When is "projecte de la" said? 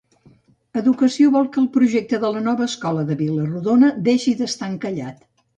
1.75-2.41